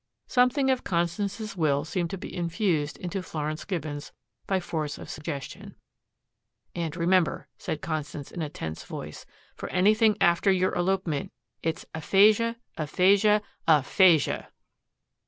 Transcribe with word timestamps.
Something 0.25 0.71
of 0.71 0.83
Constance's 0.83 1.55
will 1.55 1.85
seemed 1.85 2.09
to 2.09 2.17
be 2.17 2.35
infused 2.35 2.97
into 2.97 3.21
Florence 3.21 3.65
Gibbons 3.65 4.11
by 4.47 4.59
force 4.59 4.97
of 4.97 5.11
suggestion. 5.11 5.75
"And 6.73 6.95
remember," 6.97 7.49
Constance 7.81 8.31
added 8.31 8.35
in 8.37 8.41
a 8.41 8.49
tense 8.49 8.83
voice, 8.83 9.27
"for 9.55 9.69
anything 9.69 10.17
after 10.19 10.51
your 10.51 10.73
elopement 10.73 11.31
it's 11.61 11.85
aphasia, 11.93 12.55
aphasia, 12.77 13.43
APHASIA!" 13.67 14.47